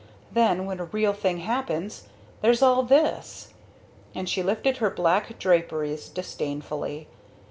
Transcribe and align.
Then 0.31 0.65
when 0.65 0.79
a 0.79 0.85
real 0.85 1.13
thing 1.13 1.41
happens 1.41 2.07
there's 2.41 2.63
all 2.63 2.81
this!" 2.81 3.53
and 4.15 4.27
she 4.27 4.41
lifted 4.41 4.77
her 4.77 4.89
black 4.89 5.37
draperies 5.37 6.09
disdainfully. 6.09 7.07